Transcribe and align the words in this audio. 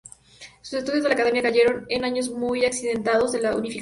Sus 0.61 0.79
estudios 0.79 1.03
en 1.05 1.09
la 1.09 1.13
Academia 1.13 1.43
cayeron 1.43 1.85
en 1.87 2.03
años 2.05 2.31
muy 2.31 2.65
accidentados 2.65 3.33
de 3.33 3.37
la 3.41 3.49
unificación 3.49 3.51
italiana. 3.65 3.69